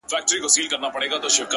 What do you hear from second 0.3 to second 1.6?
راپسي مه ږغـوه!